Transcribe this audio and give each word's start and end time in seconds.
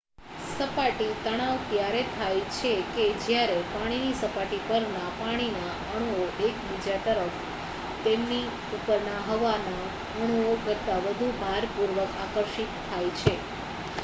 સપાટી 0.51 1.15
તણાવ 1.17 1.57
ત્યારે 1.65 1.99
થાય 2.11 2.43
છે 2.51 2.71
કે 2.93 3.05
જ્યારે 3.23 3.57
પાણીની 3.67 4.15
સપાટી 4.15 4.61
પરના 4.63 5.11
પાણીના 5.17 5.73
અણુઓ 5.91 6.25
એકબીજા 6.41 6.99
તરફ 7.03 7.37
તેમની 8.03 8.43
ઉપરના 8.73 9.19
હવાના 9.27 9.83
અણુઓ 10.19 10.55
કરતા 10.63 10.99
વધુ 11.03 11.29
ભારપૂર્વક 11.37 12.17
આકર્ષિત 12.21 12.81
થાય 12.85 13.11
છે 13.19 13.35